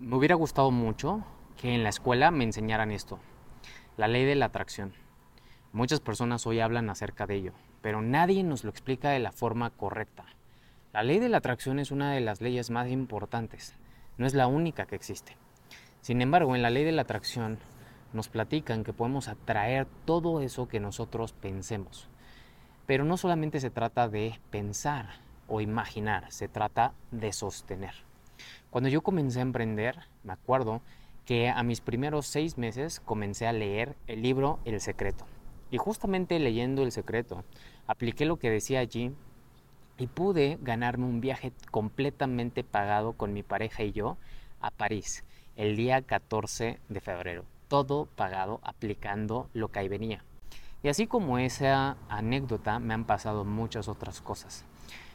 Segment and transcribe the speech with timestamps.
[0.00, 1.22] Me hubiera gustado mucho
[1.60, 3.18] que en la escuela me enseñaran esto,
[3.98, 4.94] la ley de la atracción.
[5.74, 9.68] Muchas personas hoy hablan acerca de ello, pero nadie nos lo explica de la forma
[9.68, 10.24] correcta.
[10.94, 13.76] La ley de la atracción es una de las leyes más importantes,
[14.16, 15.36] no es la única que existe.
[16.00, 17.58] Sin embargo, en la ley de la atracción
[18.14, 22.08] nos platican que podemos atraer todo eso que nosotros pensemos.
[22.86, 28.09] Pero no solamente se trata de pensar o imaginar, se trata de sostener.
[28.70, 30.80] Cuando yo comencé a emprender, me acuerdo
[31.24, 35.24] que a mis primeros seis meses comencé a leer el libro El Secreto.
[35.70, 37.44] Y justamente leyendo El Secreto,
[37.86, 39.12] apliqué lo que decía allí
[39.98, 44.16] y pude ganarme un viaje completamente pagado con mi pareja y yo
[44.60, 45.24] a París
[45.56, 47.44] el día 14 de febrero.
[47.68, 50.24] Todo pagado aplicando lo que ahí venía.
[50.82, 54.64] Y así como esa anécdota me han pasado muchas otras cosas.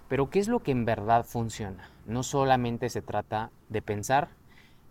[0.08, 1.90] Pero ¿qué es lo que en verdad funciona?
[2.06, 4.30] No solamente se trata de pensar,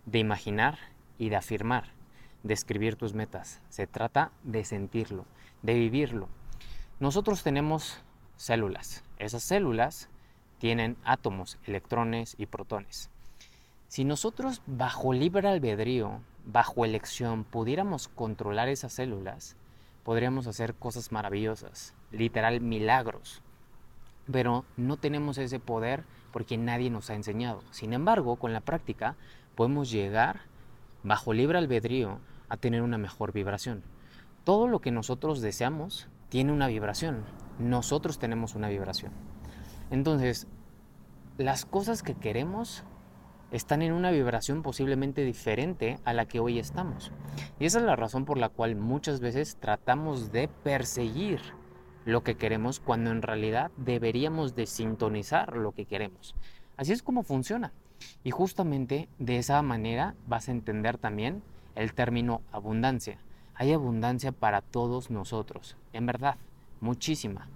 [0.05, 0.77] de imaginar
[1.17, 1.85] y de afirmar,
[2.43, 3.61] de escribir tus metas.
[3.69, 5.25] Se trata de sentirlo,
[5.61, 6.27] de vivirlo.
[6.99, 8.03] Nosotros tenemos
[8.35, 9.05] células.
[9.17, 10.09] Esas células
[10.57, 13.09] tienen átomos, electrones y protones.
[13.87, 19.55] Si nosotros bajo libre albedrío, bajo elección, pudiéramos controlar esas células,
[20.03, 23.41] podríamos hacer cosas maravillosas, literal milagros
[24.31, 27.61] pero no tenemos ese poder porque nadie nos ha enseñado.
[27.71, 29.15] Sin embargo, con la práctica
[29.55, 30.41] podemos llegar
[31.03, 33.83] bajo libre albedrío a tener una mejor vibración.
[34.43, 37.23] Todo lo que nosotros deseamos tiene una vibración.
[37.59, 39.11] Nosotros tenemos una vibración.
[39.91, 40.47] Entonces,
[41.37, 42.83] las cosas que queremos
[43.51, 47.11] están en una vibración posiblemente diferente a la que hoy estamos.
[47.59, 51.39] Y esa es la razón por la cual muchas veces tratamos de perseguir
[52.05, 56.35] lo que queremos cuando en realidad deberíamos de sintonizar lo que queremos.
[56.77, 57.73] Así es como funciona.
[58.23, 61.41] Y justamente de esa manera vas a entender también
[61.73, 63.17] el término abundancia.
[63.55, 66.37] Hay abundancia para todos nosotros, en verdad,
[66.81, 67.47] muchísima.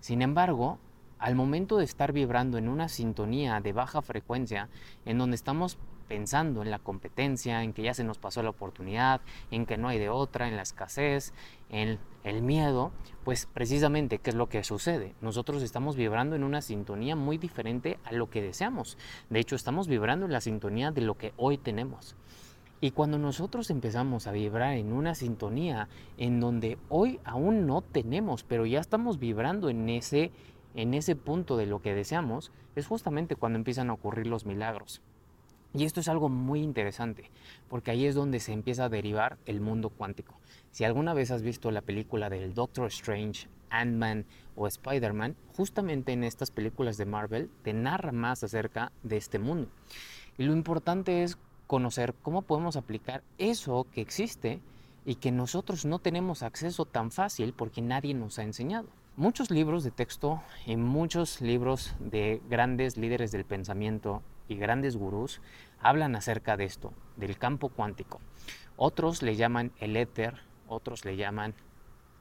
[0.00, 0.78] Sin embargo,
[1.18, 4.68] al momento de estar vibrando en una sintonía de baja frecuencia,
[5.04, 5.78] en donde estamos
[6.12, 9.88] pensando en la competencia, en que ya se nos pasó la oportunidad, en que no
[9.88, 11.32] hay de otra, en la escasez,
[11.70, 12.92] en el miedo,
[13.24, 15.14] pues precisamente, ¿qué es lo que sucede?
[15.22, 18.98] Nosotros estamos vibrando en una sintonía muy diferente a lo que deseamos.
[19.30, 22.14] De hecho, estamos vibrando en la sintonía de lo que hoy tenemos.
[22.82, 28.44] Y cuando nosotros empezamos a vibrar en una sintonía en donde hoy aún no tenemos,
[28.44, 30.30] pero ya estamos vibrando en ese,
[30.74, 35.00] en ese punto de lo que deseamos, es justamente cuando empiezan a ocurrir los milagros.
[35.74, 37.30] Y esto es algo muy interesante,
[37.68, 40.38] porque ahí es donde se empieza a derivar el mundo cuántico.
[40.70, 46.24] Si alguna vez has visto la película del Doctor Strange, Ant-Man o Spider-Man, justamente en
[46.24, 49.68] estas películas de Marvel te narra más acerca de este mundo.
[50.36, 54.60] Y lo importante es conocer cómo podemos aplicar eso que existe
[55.06, 58.88] y que nosotros no tenemos acceso tan fácil porque nadie nos ha enseñado.
[59.16, 65.40] Muchos libros de texto y muchos libros de grandes líderes del pensamiento y grandes gurús
[65.80, 68.20] hablan acerca de esto, del campo cuántico.
[68.76, 71.54] Otros le llaman el éter, otros le llaman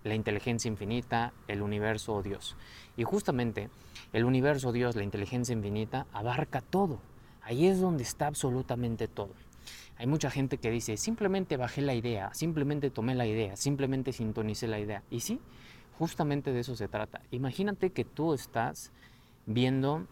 [0.03, 2.55] la inteligencia infinita, el universo o Dios.
[2.97, 3.69] Y justamente
[4.13, 6.99] el universo, Dios, la inteligencia infinita abarca todo.
[7.43, 9.33] Ahí es donde está absolutamente todo.
[9.97, 14.67] Hay mucha gente que dice, simplemente bajé la idea, simplemente tomé la idea, simplemente sintonicé
[14.67, 15.03] la idea.
[15.11, 15.39] Y sí,
[15.99, 17.21] justamente de eso se trata.
[17.29, 18.91] Imagínate que tú estás
[19.45, 20.07] viendo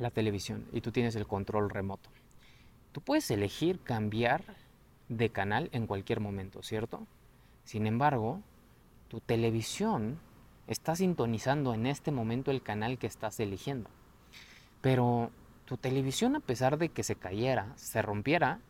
[0.00, 2.10] la televisión y tú tienes el control remoto.
[2.92, 4.42] Tú puedes elegir cambiar
[5.08, 7.06] de canal en cualquier momento, ¿cierto?
[7.64, 8.40] Sin embargo,
[9.08, 10.18] tu televisión
[10.66, 13.90] está sintonizando en este momento el canal que estás eligiendo.
[14.80, 15.30] Pero
[15.64, 18.60] tu televisión, a pesar de que se cayera, se rompiera,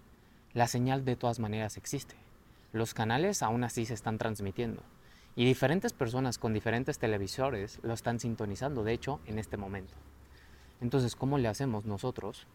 [0.54, 2.16] la señal de todas maneras existe.
[2.72, 4.82] Los canales aún así se están transmitiendo.
[5.36, 9.94] Y diferentes personas con diferentes televisores lo están sintonizando, de hecho, en este momento.
[10.80, 12.46] Entonces, ¿cómo le hacemos nosotros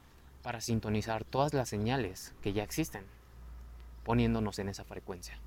[0.44, 3.04] para sintonizar todas las señales que ya existen?
[4.06, 5.38] Poniéndonos en esa frecuencia.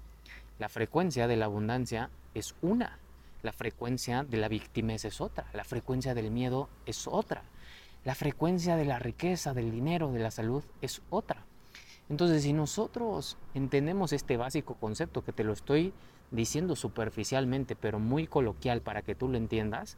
[0.58, 2.98] La frecuencia de la abundancia es una.
[3.42, 5.46] La frecuencia de la víctima es otra.
[5.54, 7.44] La frecuencia del miedo es otra.
[8.04, 11.44] La frecuencia de la riqueza, del dinero, de la salud es otra.
[12.10, 15.94] Entonces, si nosotros entendemos este básico concepto que te lo estoy
[16.30, 19.96] diciendo superficialmente, pero muy coloquial para que tú lo entiendas,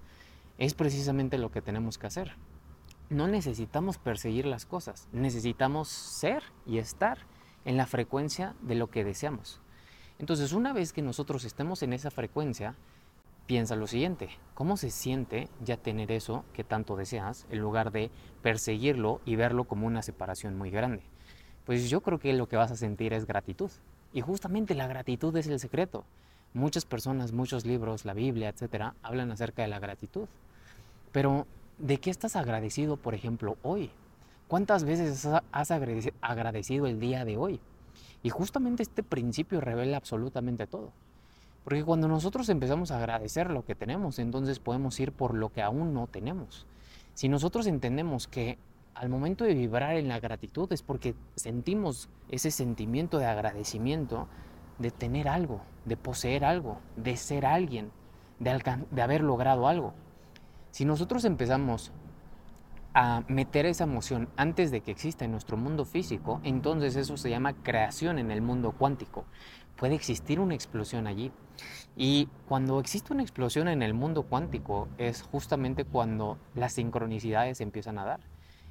[0.58, 2.36] es precisamente lo que tenemos que hacer
[3.10, 7.18] no necesitamos perseguir las cosas, necesitamos ser y estar
[7.64, 9.60] en la frecuencia de lo que deseamos.
[10.18, 12.74] Entonces, una vez que nosotros estemos en esa frecuencia,
[13.46, 18.10] piensa lo siguiente, ¿cómo se siente ya tener eso que tanto deseas en lugar de
[18.42, 21.02] perseguirlo y verlo como una separación muy grande?
[21.68, 23.70] pues yo creo que lo que vas a sentir es gratitud.
[24.14, 26.02] Y justamente la gratitud es el secreto.
[26.54, 30.28] Muchas personas, muchos libros, la Biblia, etcétera, hablan acerca de la gratitud.
[31.12, 31.46] Pero,
[31.78, 33.90] ¿de qué estás agradecido, por ejemplo, hoy?
[34.48, 37.60] ¿Cuántas veces has agradecido el día de hoy?
[38.22, 40.92] Y justamente este principio revela absolutamente todo.
[41.64, 45.62] Porque cuando nosotros empezamos a agradecer lo que tenemos, entonces podemos ir por lo que
[45.62, 46.66] aún no tenemos.
[47.14, 48.58] Si nosotros entendemos que
[48.94, 54.28] al momento de vibrar en la gratitud es porque sentimos ese sentimiento de agradecimiento
[54.78, 57.90] de tener algo, de poseer algo, de ser alguien,
[58.38, 59.92] de, haber logrado algo.
[60.78, 61.90] Si nosotros empezamos
[62.94, 67.30] a meter esa emoción antes de que exista en nuestro mundo físico, entonces eso se
[67.30, 69.24] llama creación en el mundo cuántico.
[69.74, 71.32] Puede existir una explosión allí.
[71.96, 77.98] Y cuando existe una explosión en el mundo cuántico es justamente cuando las sincronicidades empiezan
[77.98, 78.20] a dar.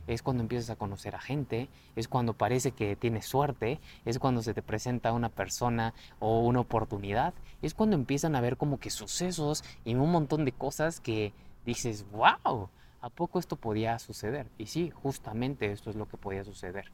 [0.08, 1.68] Es cuando empiezas a conocer a gente,
[1.98, 6.62] es cuando parece que tienes suerte, es cuando se te presenta una persona o una
[6.62, 11.34] oportunidad, es cuando empiezan a ver como que sucesos y un montón de cosas que
[11.68, 12.70] dices, wow,
[13.00, 14.48] ¿A poco esto podía suceder?
[14.58, 16.92] Y sí, justamente esto es lo que podía suceder.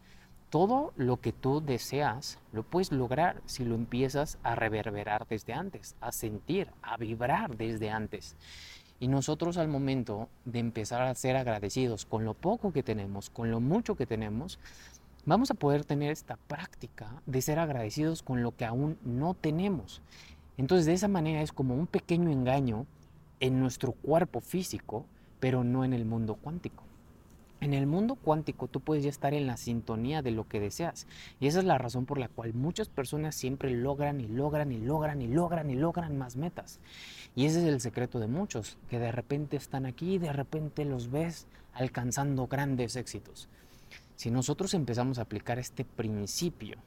[0.49, 5.95] Todo lo que tú deseas lo puedes lograr si lo empiezas a reverberar desde antes,
[6.01, 8.35] a sentir, a vibrar desde antes.
[8.99, 13.49] Y nosotros al momento de empezar a ser agradecidos con lo poco que tenemos, con
[13.49, 14.59] lo mucho que tenemos,
[15.25, 20.01] vamos a poder tener esta práctica de ser agradecidos con lo que aún no tenemos.
[20.57, 22.85] Entonces de esa manera es como un pequeño engaño
[23.43, 25.05] en nuestro cuerpo físico
[25.41, 26.85] pero no en el mundo cuántico.
[27.59, 31.07] En el mundo cuántico tú puedes ya estar en la sintonía de lo que deseas.
[31.41, 34.77] Y esa es la razón por la cual muchas personas siempre logran y logran y
[34.77, 36.79] logran y logran y logran más metas.
[37.35, 40.85] Y ese es el secreto de muchos, que de repente están aquí y de repente
[40.85, 43.49] los ves alcanzando grandes éxitos.
[44.15, 46.77] Si nosotros empezamos a aplicar este principio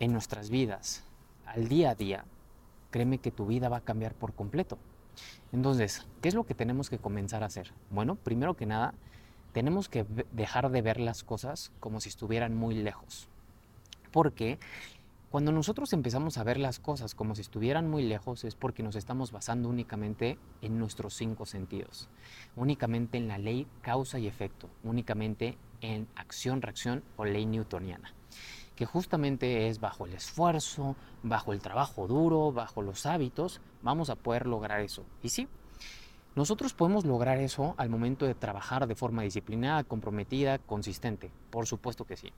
[0.00, 1.04] en nuestras vidas,
[1.44, 2.24] al día a día,
[2.90, 4.78] créeme que tu vida va a cambiar por completo.
[5.52, 7.72] Entonces, ¿qué es lo que tenemos que comenzar a hacer?
[7.90, 8.94] Bueno, primero que nada,
[9.52, 13.28] tenemos que dejar de ver las cosas como si estuvieran muy lejos.
[14.12, 14.58] Porque
[15.30, 18.96] cuando nosotros empezamos a ver las cosas como si estuvieran muy lejos es porque nos
[18.96, 22.08] estamos basando únicamente en nuestros cinco sentidos,
[22.54, 28.14] únicamente en la ley causa y efecto, únicamente en acción-reacción o ley newtoniana
[28.76, 34.16] que justamente es bajo el esfuerzo, bajo el trabajo duro, bajo los hábitos, vamos a
[34.16, 35.04] poder lograr eso.
[35.22, 35.48] Y sí,
[36.36, 41.30] nosotros podemos lograr eso al momento de trabajar de forma disciplinada, comprometida, consistente.
[41.50, 42.32] Por supuesto que sí.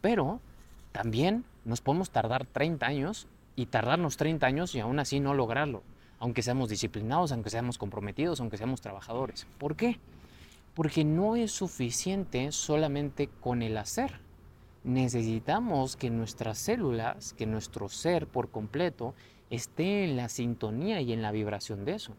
[0.00, 0.40] Pero
[0.90, 5.84] también nos podemos tardar 30 años y tardarnos 30 años y aún así no lograrlo.
[6.18, 9.46] Aunque seamos disciplinados, aunque seamos comprometidos, aunque seamos trabajadores.
[9.58, 10.00] ¿Por qué?
[10.74, 14.27] Porque no es suficiente solamente con el hacer
[14.88, 19.14] necesitamos que nuestras células, que nuestro ser por completo,
[19.50, 22.14] esté en la sintonía y en la vibración de eso.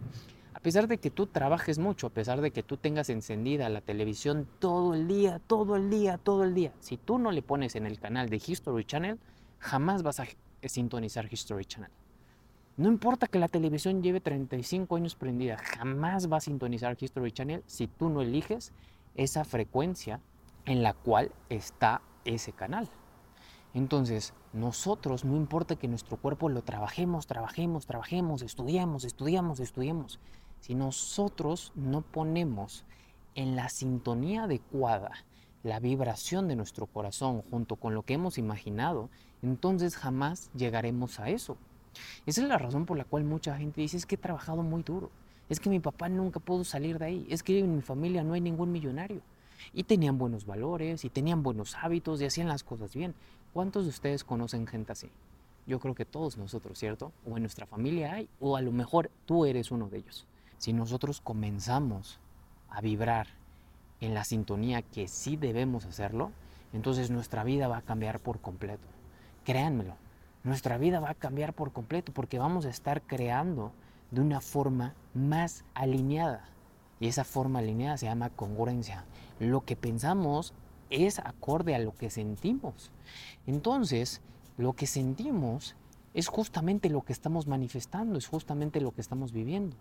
[0.54, 3.82] A pesar de que tú trabajes mucho, a pesar de que tú tengas encendida la
[3.82, 7.76] televisión todo el día, todo el día, todo el día, si tú no le pones
[7.76, 9.18] en el canal de History Channel,
[9.58, 10.28] jamás vas a
[10.64, 11.92] sintonizar History Channel.
[12.78, 17.64] No importa que la televisión lleve 35 años prendida, jamás va a sintonizar History Channel
[17.66, 18.74] si tú no eliges
[19.16, 20.20] esa frecuencia
[20.66, 22.90] en la cual está ese canal.
[23.74, 30.20] Entonces, nosotros, no importa que nuestro cuerpo lo trabajemos, trabajemos, trabajemos, estudiamos, estudiamos, estudiemos,
[30.60, 32.84] si nosotros no ponemos
[33.36, 35.12] en la sintonía adecuada
[35.62, 39.10] la vibración de nuestro corazón junto con lo que hemos imaginado,
[39.42, 41.58] entonces jamás llegaremos a eso.
[42.26, 44.84] Esa es la razón por la cual mucha gente dice, es que he trabajado muy
[44.84, 45.12] duro,
[45.48, 48.34] es que mi papá nunca pudo salir de ahí, es que en mi familia no
[48.34, 49.22] hay ningún millonario
[49.74, 53.16] y tenían buenos valores y tenían buenos hábitos y hacían las cosas bien.
[53.54, 55.10] ¿Cuántos de ustedes conocen gente así?
[55.66, 57.12] Yo creo que todos nosotros, ¿cierto?
[57.26, 60.26] O en nuestra familia hay, o a lo mejor tú eres uno de ellos.
[60.58, 62.20] Si nosotros comenzamos
[62.70, 63.28] a vibrar
[64.02, 66.32] en la sintonía que sí debemos hacerlo,
[66.74, 68.88] entonces nuestra vida va a cambiar por completo.
[69.46, 69.96] Créanmelo,
[70.44, 73.72] nuestra vida va a cambiar por completo porque vamos a estar creando
[74.12, 76.50] de una forma más alineada.
[77.00, 79.06] Y esa forma alineada se llama congruencia.
[79.40, 80.54] Lo que pensamos
[80.90, 82.92] es acorde a lo que sentimos.
[83.48, 84.22] Entonces,
[84.58, 85.76] lo que sentimos
[86.14, 89.78] es justamente lo que estamos manifestando, es justamente lo que estamos viviendo.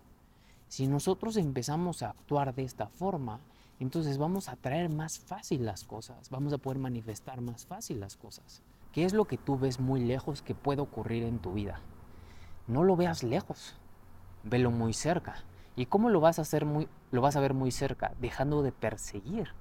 [0.67, 3.39] Si nosotros empezamos a actuar de esta forma,
[3.79, 8.15] entonces vamos a traer más fácil las cosas, vamos a poder manifestar más fácil las
[8.17, 8.61] cosas.
[8.93, 11.81] ¿Qué es lo que tú ves muy lejos que puede ocurrir en tu vida?
[12.67, 13.75] No lo veas lejos,
[14.43, 15.43] velo muy cerca.
[15.75, 18.71] ¿Y cómo lo vas a hacer muy lo vas a ver muy cerca, dejando de
[18.71, 19.53] perseguir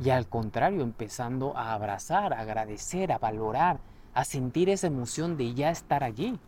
[0.00, 3.80] y al contrario, empezando a abrazar, a agradecer, a valorar,
[4.14, 6.38] a sentir esa emoción de ya estar allí.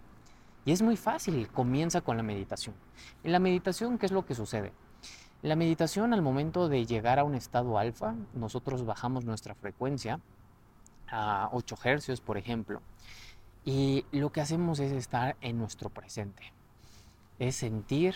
[0.64, 2.76] Y es muy fácil, comienza con la meditación.
[3.25, 4.73] En la meditación, ¿qué es lo que sucede?
[5.42, 10.20] En la meditación, al momento de llegar a un estado alfa, nosotros bajamos nuestra frecuencia
[11.09, 12.82] a 8 hercios, por ejemplo,
[13.64, 16.52] y lo que hacemos es estar en nuestro presente,
[17.40, 18.14] es sentir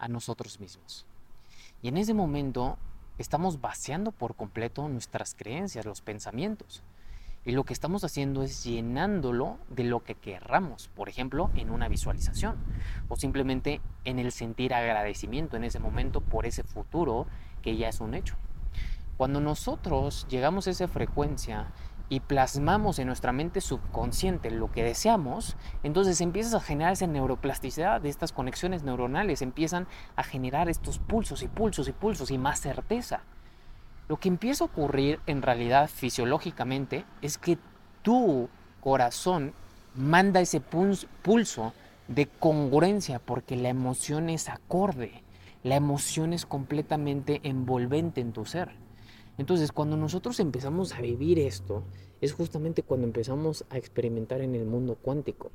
[0.00, 1.06] a nosotros mismos.
[1.82, 2.78] Y en ese momento
[3.18, 6.82] estamos vaciando por completo nuestras creencias, los pensamientos.
[7.44, 11.88] Y lo que estamos haciendo es llenándolo de lo que querramos, por ejemplo, en una
[11.88, 12.56] visualización
[13.08, 17.26] o simplemente en el sentir agradecimiento en ese momento por ese futuro
[17.62, 18.36] que ya es un hecho.
[19.16, 21.72] Cuando nosotros llegamos a esa frecuencia
[22.10, 28.00] y plasmamos en nuestra mente subconsciente lo que deseamos, entonces empiezas a generar esa neuroplasticidad
[28.00, 29.86] de estas conexiones neuronales, empiezan
[30.16, 33.22] a generar estos pulsos y pulsos y pulsos y más certeza.
[34.08, 37.58] Lo que empieza a ocurrir en realidad fisiológicamente es que
[38.02, 38.48] tu
[38.80, 39.54] corazón
[39.94, 41.72] manda ese pulso
[42.08, 45.22] de congruencia porque la emoción es acorde,
[45.62, 48.79] la emoción es completamente envolvente en tu ser.
[49.40, 51.82] Entonces, cuando nosotros empezamos a vivir esto,
[52.20, 55.50] es justamente cuando empezamos a experimentar en el mundo cuántico.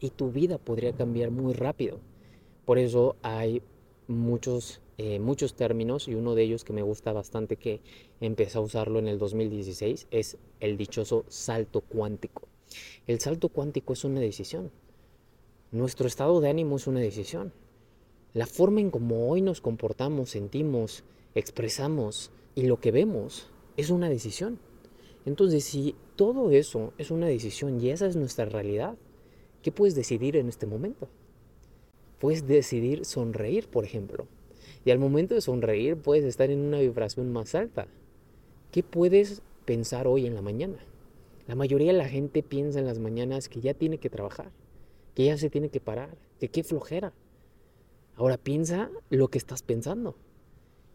[0.00, 1.98] Y tu vida podría cambiar muy rápido.
[2.64, 3.60] Por eso hay
[4.06, 7.82] muchos, eh, muchos términos y uno de ellos que me gusta bastante que
[8.22, 12.48] empecé a usarlo en el 2016 es el dichoso salto cuántico.
[13.06, 14.70] El salto cuántico es una decisión.
[15.72, 17.52] Nuestro estado de ánimo es una decisión.
[18.32, 21.04] La forma en cómo hoy nos comportamos, sentimos,
[21.34, 23.46] expresamos, y lo que vemos
[23.76, 24.58] es una decisión.
[25.24, 28.96] Entonces, si todo eso es una decisión y esa es nuestra realidad,
[29.62, 31.08] ¿qué puedes decidir en este momento?
[32.18, 34.26] Puedes decidir sonreír, por ejemplo.
[34.84, 37.86] Y al momento de sonreír puedes estar en una vibración más alta.
[38.72, 40.78] ¿Qué puedes pensar hoy en la mañana?
[41.46, 44.50] La mayoría de la gente piensa en las mañanas que ya tiene que trabajar,
[45.14, 47.12] que ya se tiene que parar, que qué flojera.
[48.16, 50.16] Ahora piensa lo que estás pensando.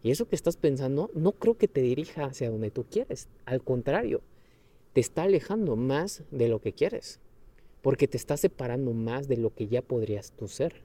[0.03, 3.29] Y eso que estás pensando no creo que te dirija hacia donde tú quieres.
[3.45, 4.22] Al contrario,
[4.91, 7.19] te está alejando más de lo que quieres.
[7.81, 10.81] Porque te está separando más de lo que ya podrías tú ser.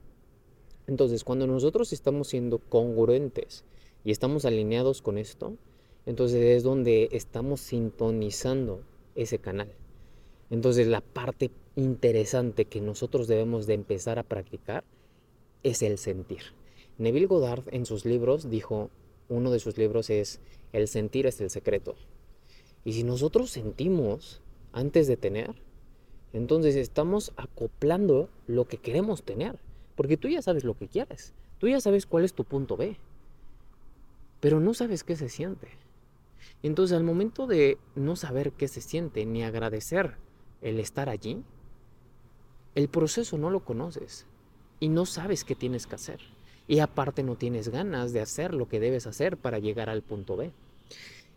[0.87, 3.65] Entonces, cuando nosotros estamos siendo congruentes
[4.05, 5.57] y estamos alineados con esto,
[6.07, 8.83] entonces es donde estamos sintonizando
[9.15, 9.69] ese canal.
[10.49, 14.85] Entonces, la parte interesante que nosotros debemos de empezar a practicar
[15.63, 16.43] es el sentir.
[16.97, 18.91] Neville Goddard en sus libros dijo,
[19.29, 20.41] uno de sus libros es
[20.73, 21.95] El sentir es el secreto.
[22.85, 24.41] Y si nosotros sentimos
[24.73, 25.55] antes de tener,
[26.33, 29.59] entonces estamos acoplando lo que queremos tener.
[29.97, 31.35] Porque tú ya sabes lo que quieres.
[31.59, 32.97] Tú ya sabes cuál es tu punto B.
[34.41, 35.69] Pero no sabes qué se siente.
[36.63, 40.17] Entonces al momento de no saber qué se siente ni agradecer
[40.61, 41.43] el estar allí,
[42.75, 44.27] el proceso no lo conoces
[44.81, 46.38] y no sabes qué tienes que hacer
[46.69, 50.37] y aparte no tienes ganas de hacer lo que debes hacer para llegar al punto
[50.37, 50.53] B.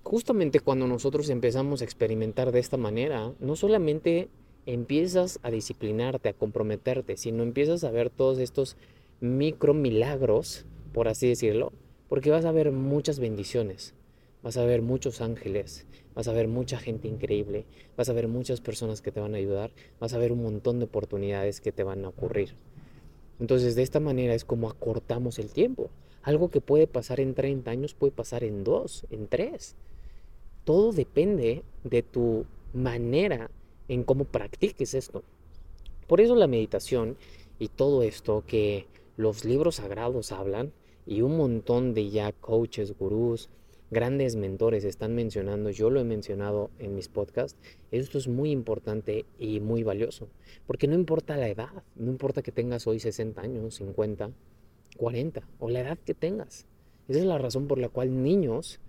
[0.03, 4.29] Justamente cuando nosotros empezamos a experimentar de esta manera, no solamente
[4.65, 8.75] empiezas a disciplinarte, a comprometerte, sino empiezas a ver todos estos
[9.21, 11.71] micro milagros, por así decirlo,
[12.09, 13.93] porque vas a ver muchas bendiciones,
[14.43, 18.59] vas a ver muchos ángeles, vas a ver mucha gente increíble, vas a ver muchas
[18.59, 21.83] personas que te van a ayudar, vas a ver un montón de oportunidades que te
[21.83, 22.55] van a ocurrir.
[23.41, 25.89] Entonces de esta manera es como acortamos el tiempo.
[26.21, 29.75] Algo que puede pasar en 30 años puede pasar en 2, en 3.
[30.63, 33.49] Todo depende de tu manera
[33.87, 35.23] en cómo practiques esto.
[36.05, 37.17] Por eso la meditación
[37.57, 38.85] y todo esto que
[39.17, 40.71] los libros sagrados hablan
[41.07, 43.49] y un montón de ya coaches, gurús,
[43.91, 47.59] grandes mentores están mencionando, yo lo he mencionado en mis podcasts,
[47.91, 50.29] esto es muy importante y muy valioso,
[50.65, 54.31] porque no importa la edad, no importa que tengas hoy 60 años, 50,
[54.97, 56.65] 40 o la edad que tengas.
[57.09, 58.79] Esa es la razón por la cual niños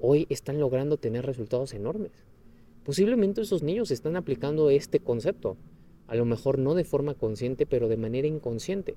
[0.00, 2.10] hoy están logrando tener resultados enormes.
[2.84, 5.56] Posiblemente esos niños están aplicando este concepto,
[6.08, 8.96] a lo mejor no de forma consciente, pero de manera inconsciente.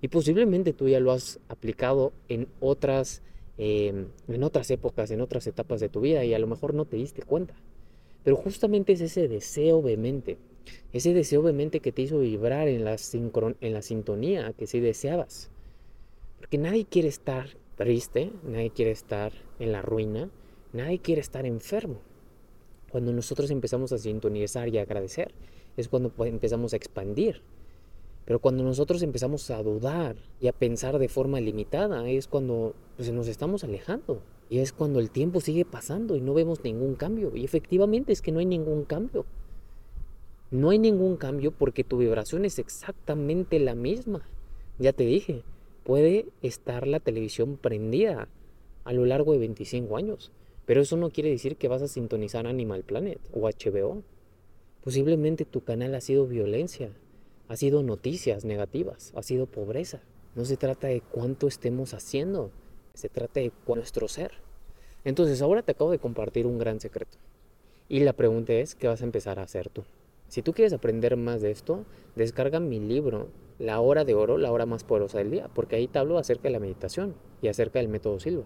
[0.00, 3.22] Y posiblemente tú ya lo has aplicado en otras
[3.58, 6.84] Em, en otras épocas, en otras etapas de tu vida y a lo mejor no
[6.84, 7.54] te diste cuenta.
[8.24, 10.38] Pero justamente es ese deseo vehemente,
[10.92, 12.96] ese deseo vehemente que te hizo vibrar en la,
[13.60, 15.50] en la sintonía que sí deseabas.
[16.38, 20.30] Porque nadie quiere estar triste, nadie quiere estar en la ruina,
[20.72, 22.00] nadie quiere estar enfermo.
[22.90, 25.32] Cuando nosotros empezamos a sintonizar y agradecer,
[25.76, 27.42] es cuando empezamos a expandir.
[28.24, 33.10] Pero cuando nosotros empezamos a dudar y a pensar de forma limitada, es cuando pues,
[33.12, 34.22] nos estamos alejando.
[34.48, 37.32] Y es cuando el tiempo sigue pasando y no vemos ningún cambio.
[37.34, 39.24] Y efectivamente es que no hay ningún cambio.
[40.50, 44.28] No hay ningún cambio porque tu vibración es exactamente la misma.
[44.78, 45.42] Ya te dije,
[45.82, 48.28] puede estar la televisión prendida
[48.84, 50.30] a lo largo de 25 años.
[50.66, 54.02] Pero eso no quiere decir que vas a sintonizar Animal Planet o HBO.
[54.84, 56.90] Posiblemente tu canal ha sido violencia,
[57.52, 60.00] ha sido noticias negativas, ha sido pobreza.
[60.34, 62.50] No se trata de cuánto estemos haciendo,
[62.94, 64.32] se trata de nuestro ser.
[65.04, 67.18] Entonces ahora te acabo de compartir un gran secreto.
[67.90, 69.84] Y la pregunta es, ¿qué vas a empezar a hacer tú?
[70.28, 71.84] Si tú quieres aprender más de esto,
[72.16, 73.28] descarga mi libro,
[73.58, 76.44] La hora de oro, la hora más poderosa del día, porque ahí te hablo acerca
[76.44, 78.44] de la meditación y acerca del método Silva.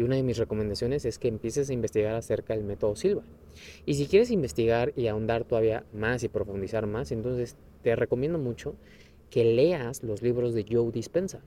[0.00, 3.22] Y una de mis recomendaciones es que empieces a investigar acerca del método Silva.
[3.84, 8.76] Y si quieres investigar y ahondar todavía más y profundizar más, entonces te recomiendo mucho
[9.28, 11.42] que leas los libros de Joe Dispensa,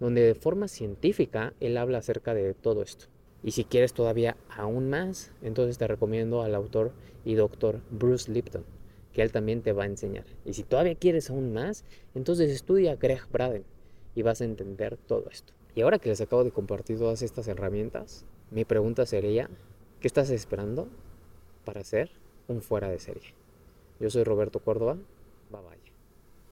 [0.00, 3.06] donde de forma científica él habla acerca de todo esto.
[3.42, 6.92] Y si quieres todavía aún más, entonces te recomiendo al autor
[7.24, 8.66] y doctor Bruce Lipton,
[9.14, 10.26] que él también te va a enseñar.
[10.44, 13.64] Y si todavía quieres aún más, entonces estudia Greg Braden
[14.14, 15.54] y vas a entender todo esto.
[15.74, 19.50] Y ahora que les acabo de compartir todas estas herramientas, mi pregunta sería,
[20.00, 20.88] ¿qué estás esperando
[21.64, 22.10] para ser
[22.46, 23.34] un fuera de serie?
[23.98, 24.96] Yo soy Roberto Córdoba.